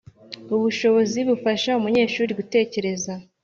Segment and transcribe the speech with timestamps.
[0.51, 3.11] ubu bushobozi buzafasha umunyeshuri gutekereza